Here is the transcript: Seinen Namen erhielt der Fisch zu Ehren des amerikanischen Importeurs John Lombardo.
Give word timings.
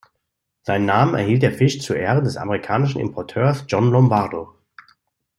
Seinen 0.63 0.87
Namen 0.87 1.13
erhielt 1.13 1.43
der 1.43 1.53
Fisch 1.53 1.79
zu 1.79 1.93
Ehren 1.93 2.23
des 2.23 2.35
amerikanischen 2.35 2.99
Importeurs 2.99 3.65
John 3.67 3.91
Lombardo. 3.91 4.55